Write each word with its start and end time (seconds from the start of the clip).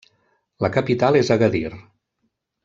La 0.65 0.71
capital 0.77 1.19
és 1.19 1.29
Agadir. 1.37 1.63